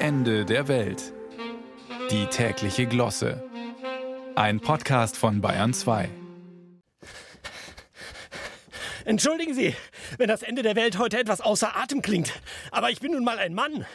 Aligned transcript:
Ende 0.00 0.44
der 0.44 0.68
Welt. 0.68 1.12
Die 2.12 2.26
tägliche 2.26 2.86
Glosse. 2.86 3.42
Ein 4.36 4.60
Podcast 4.60 5.16
von 5.16 5.40
Bayern 5.40 5.74
2. 5.74 6.08
Entschuldigen 9.04 9.54
Sie, 9.54 9.74
wenn 10.16 10.28
das 10.28 10.42
Ende 10.44 10.62
der 10.62 10.76
Welt 10.76 10.98
heute 10.98 11.18
etwas 11.18 11.40
außer 11.40 11.76
Atem 11.76 12.00
klingt, 12.00 12.32
aber 12.70 12.90
ich 12.90 13.00
bin 13.00 13.10
nun 13.10 13.24
mal 13.24 13.38
ein 13.38 13.54
Mann. 13.54 13.86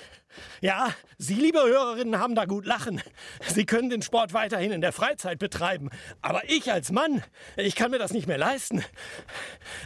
Ja, 0.62 0.94
Sie, 1.18 1.36
liebe 1.36 1.60
Hörerinnen, 1.60 2.20
haben 2.20 2.36
da 2.36 2.46
gut 2.46 2.66
lachen. 2.66 3.02
Sie 3.47 3.66
können 3.66 3.90
den 3.90 4.02
Sport 4.02 4.34
weiterhin 4.34 4.72
in 4.72 4.81
der 4.81 4.92
Freizeit 4.92 5.40
betreiben. 5.40 5.90
Aber 6.22 6.42
ich 6.49 6.72
als 6.72 6.92
Mann, 6.92 7.24
ich 7.56 7.76
kann 7.76 7.92
mir 7.92 7.99
das 7.99 8.13
nicht 8.13 8.28
mehr 8.28 8.38
leisten. 8.38 8.84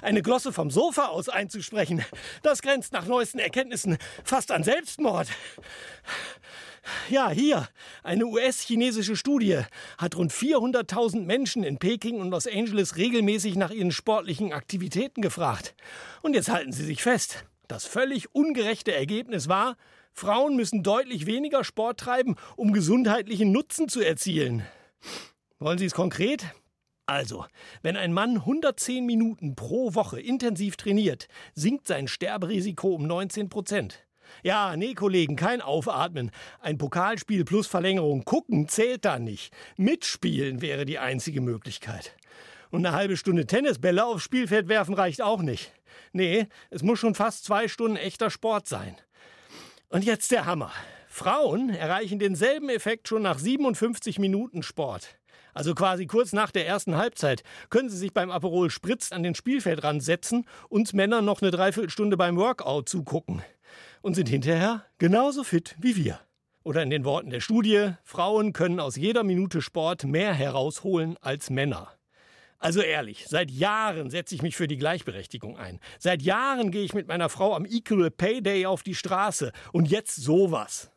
Eine 0.02 0.22
Glosse 0.22 0.54
vom 0.54 0.72
Sofa 0.72 1.08
aus 1.08 1.30
einzusprechen, 1.30 2.04
das 2.44 2.62
grenzt 2.62 2.94
nach 2.94 3.06
neuesten 3.06 3.40
Erkenntnissen 3.40 3.98
fast 4.24 4.52
an 4.52 4.64
Selbstmord. 4.64 5.28
Ja, 7.10 7.30
hier, 7.30 7.68
eine 8.04 8.26
US-chinesische 8.26 9.16
Studie 9.16 9.62
hat 9.98 10.16
rund 10.16 10.32
400.000 10.32 11.24
Menschen 11.26 11.64
in 11.64 11.78
Peking 11.78 12.20
und 12.20 12.32
Los 12.32 12.48
Angeles 12.48 12.96
regelmäßig 12.96 13.56
nach 13.56 13.72
ihren 13.72 13.92
sportlichen 13.92 14.54
Aktivitäten 14.54 15.22
gefragt. 15.22 15.76
Und 16.22 16.34
jetzt 16.34 16.50
halten 16.50 16.72
Sie 16.72 16.86
sich 16.86 17.04
fest. 17.04 17.46
Das 17.68 17.86
völlig 17.86 18.34
ungerechte 18.34 18.94
Ergebnis 18.94 19.50
war, 19.50 19.76
Frauen 20.14 20.56
müssen 20.56 20.84
deutlich 20.84 21.26
weniger 21.26 21.64
Sport 21.64 22.00
treiben, 22.00 22.36
um 22.56 22.74
gesundheitlichen 22.74 23.52
Nutzen 23.52 23.90
zu 23.90 24.02
erzielen. 24.02 24.64
Wollen 25.60 25.78
Sie 25.78 25.86
es 25.86 25.94
konkret? 25.94 26.46
Also, 27.06 27.46
wenn 27.82 27.96
ein 27.96 28.14
Mann 28.14 28.38
110 28.38 29.06
Minuten 29.06 29.56
pro 29.56 29.96
Woche 29.96 30.20
intensiv 30.20 30.76
trainiert, 30.76 31.28
sinkt 31.56 31.88
sein 31.88 32.08
Sterberisiko 32.08 32.96
um 32.96 33.08
19 33.08 33.50
Prozent. 33.50 34.06
Ja, 34.44 34.76
nee, 34.76 34.94
Kollegen, 34.94 35.36
kein 35.36 35.62
Aufatmen. 35.62 36.32
Ein 36.60 36.78
Pokalspiel 36.78 37.46
plus 37.46 37.68
Verlängerung 37.68 38.26
gucken 38.26 38.68
zählt 38.68 39.06
da 39.06 39.20
nicht. 39.20 39.54
Mitspielen 39.78 40.62
wäre 40.62 40.86
die 40.86 41.00
einzige 41.00 41.42
Möglichkeit. 41.42 42.14
Und 42.70 42.86
eine 42.86 42.96
halbe 42.96 43.18
Stunde 43.18 43.46
Tennisbälle 43.46 44.06
aufs 44.06 44.24
Spielfeld 44.24 44.68
werfen 44.68 44.94
reicht 44.94 45.22
auch 45.22 45.42
nicht. 45.42 45.72
Nee, 46.12 46.48
es 46.70 46.84
muss 46.84 47.00
schon 47.00 47.16
fast 47.16 47.46
zwei 47.46 47.68
Stunden 47.68 47.98
echter 47.98 48.30
Sport 48.30 48.68
sein. 48.68 48.96
Und 49.90 50.04
jetzt 50.04 50.32
der 50.32 50.46
Hammer. 50.46 50.72
Frauen 51.08 51.70
erreichen 51.70 52.20
denselben 52.20 52.70
Effekt 52.70 53.08
schon 53.08 53.22
nach 53.22 53.40
57 53.40 54.20
Minuten 54.20 54.62
Sport. 54.62 55.18
Also 55.54 55.74
quasi 55.74 56.06
kurz 56.06 56.34
nach 56.34 56.52
der 56.52 56.68
ersten 56.68 56.98
Halbzeit 56.98 57.42
können 57.72 57.90
sie 57.90 57.98
sich 57.98 58.14
beim 58.14 58.30
Aperol 58.30 58.70
Spritz 58.70 59.12
an 59.12 59.24
den 59.24 59.34
Spielfeldrand 59.34 60.04
setzen, 60.04 60.46
uns 60.70 60.94
Männer 60.94 61.24
noch 61.24 61.42
eine 61.42 61.50
Dreiviertelstunde 61.50 62.16
beim 62.16 62.38
Workout 62.38 62.88
zugucken 62.88 63.42
und 64.02 64.14
sind 64.14 64.30
hinterher 64.30 64.86
genauso 65.00 65.44
fit 65.44 65.76
wie 65.80 65.96
wir. 65.96 66.20
Oder 66.64 66.84
in 66.84 66.92
den 66.92 67.06
Worten 67.06 67.32
der 67.32 67.40
Studie, 67.40 67.94
Frauen 68.04 68.54
können 68.54 68.80
aus 68.80 68.98
jeder 68.98 69.24
Minute 69.24 69.62
Sport 69.62 70.04
mehr 70.04 70.34
herausholen 70.34 71.18
als 71.22 71.50
Männer. 71.50 71.97
Also 72.60 72.82
ehrlich, 72.82 73.26
seit 73.28 73.52
Jahren 73.52 74.10
setze 74.10 74.34
ich 74.34 74.42
mich 74.42 74.56
für 74.56 74.68
die 74.68 74.78
Gleichberechtigung 74.78 75.58
ein. 75.58 75.80
Seit 76.00 76.24
Jahren 76.24 76.72
gehe 76.72 76.84
ich 76.84 76.94
mit 76.94 77.08
meiner 77.08 77.30
Frau 77.30 77.56
am 77.56 77.66
Equal 77.66 78.10
Pay 78.10 78.42
Day 78.42 78.66
auf 78.66 78.82
die 78.82 78.96
Straße. 78.96 79.52
Und 79.72 79.88
jetzt 79.88 80.16
sowas. 80.16 80.90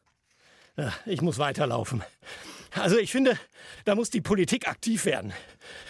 Ich 1.05 1.21
muss 1.21 1.39
weiterlaufen. 1.39 2.03
Also 2.73 2.97
ich 2.97 3.11
finde, 3.11 3.37
da 3.85 3.95
muss 3.95 4.11
die 4.11 4.21
Politik 4.21 4.69
aktiv 4.69 5.05
werden. 5.05 5.33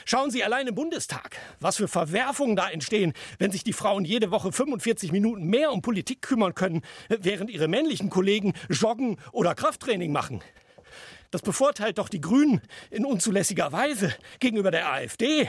Schauen 0.06 0.30
Sie 0.30 0.42
allein 0.42 0.66
im 0.66 0.74
Bundestag, 0.74 1.36
was 1.60 1.76
für 1.76 1.88
Verwerfungen 1.88 2.56
da 2.56 2.70
entstehen, 2.70 3.12
wenn 3.38 3.52
sich 3.52 3.62
die 3.62 3.74
Frauen 3.74 4.04
jede 4.04 4.30
Woche 4.30 4.50
45 4.50 5.12
Minuten 5.12 5.44
mehr 5.44 5.72
um 5.72 5.82
Politik 5.82 6.22
kümmern 6.22 6.54
können, 6.54 6.82
während 7.08 7.50
ihre 7.50 7.68
männlichen 7.68 8.10
Kollegen 8.10 8.54
joggen 8.70 9.18
oder 9.30 9.54
Krafttraining 9.54 10.10
machen. 10.10 10.42
Das 11.30 11.42
bevorteilt 11.42 11.98
doch 11.98 12.08
die 12.08 12.20
Grünen 12.20 12.60
in 12.90 13.04
unzulässiger 13.04 13.70
Weise 13.72 14.14
gegenüber 14.40 14.70
der 14.70 14.90
AfD. 14.92 15.48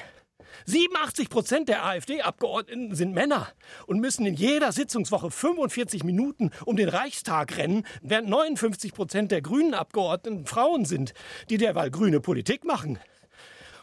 87 0.66 1.30
Prozent 1.30 1.70
der 1.70 1.86
AfD-Abgeordneten 1.86 2.94
sind 2.96 3.14
Männer 3.14 3.48
und 3.88 4.00
müssen 4.00 4.26
in 4.26 4.36
jeder 4.36 4.72
Sitzungswoche 4.72 5.32
45 5.32 6.04
Minuten 6.04 6.52
um 6.66 6.76
den 6.76 6.90
Reichstag 6.90 7.58
rennen, 7.58 7.86
während 8.02 8.30
59 8.30 8.94
Prozent 8.94 9.32
der 9.32 9.42
grünen 9.42 9.74
Abgeordneten 9.74 10.46
Frauen 10.46 10.86
sind, 10.86 11.14
die 11.50 11.58
derweil 11.58 11.90
grüne 11.90 12.20
Politik 12.20 12.64
machen. 12.64 13.00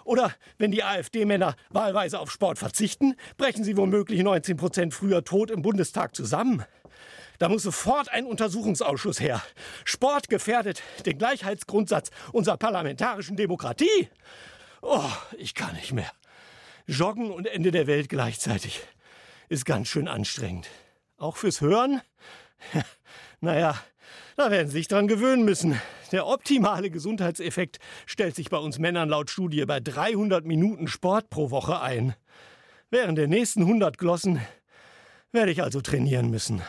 Oder 0.04 0.32
wenn 0.56 0.70
die 0.70 0.84
AfD-Männer 0.84 1.56
wahlweise 1.70 2.20
auf 2.20 2.30
Sport 2.30 2.58
verzichten, 2.58 3.14
brechen 3.36 3.64
sie 3.64 3.76
womöglich 3.76 4.22
19 4.22 4.56
Prozent 4.56 4.94
früher 4.94 5.24
tot 5.24 5.50
im 5.50 5.62
Bundestag 5.62 6.14
zusammen. 6.14 6.64
Da 7.38 7.48
muss 7.48 7.62
sofort 7.62 8.10
ein 8.10 8.26
Untersuchungsausschuss 8.26 9.20
her. 9.20 9.42
Sport 9.84 10.28
gefährdet 10.28 10.82
den 11.06 11.18
Gleichheitsgrundsatz 11.18 12.10
unserer 12.32 12.56
parlamentarischen 12.56 13.36
Demokratie. 13.36 14.08
Oh, 14.82 15.10
ich 15.36 15.54
kann 15.54 15.74
nicht 15.74 15.92
mehr. 15.92 16.10
Joggen 16.86 17.30
und 17.30 17.46
Ende 17.46 17.70
der 17.70 17.86
Welt 17.86 18.08
gleichzeitig 18.08 18.80
ist 19.48 19.64
ganz 19.64 19.88
schön 19.88 20.08
anstrengend. 20.08 20.68
Auch 21.16 21.36
fürs 21.36 21.60
Hören? 21.60 22.00
naja, 23.40 23.78
da 24.36 24.50
werden 24.50 24.68
Sie 24.68 24.78
sich 24.78 24.88
dran 24.88 25.08
gewöhnen 25.08 25.44
müssen. 25.44 25.80
Der 26.12 26.26
optimale 26.26 26.90
Gesundheitseffekt 26.90 27.78
stellt 28.06 28.34
sich 28.34 28.50
bei 28.50 28.56
uns 28.56 28.78
Männern 28.78 29.08
laut 29.08 29.30
Studie 29.30 29.64
bei 29.64 29.80
300 29.80 30.44
Minuten 30.44 30.88
Sport 30.88 31.28
pro 31.28 31.50
Woche 31.50 31.80
ein. 31.80 32.14
Während 32.90 33.18
der 33.18 33.28
nächsten 33.28 33.62
100 33.62 33.98
Glossen 33.98 34.40
werde 35.30 35.52
ich 35.52 35.62
also 35.62 35.80
trainieren 35.80 36.30
müssen. 36.30 36.62